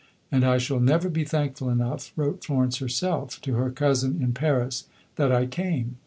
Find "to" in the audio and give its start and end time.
3.41-3.53